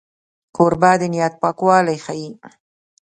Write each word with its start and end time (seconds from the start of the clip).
کوربه 0.55 0.91
د 0.99 1.01
نیت 1.13 1.33
پاکوالی 1.41 1.97
ښيي. 2.05 2.29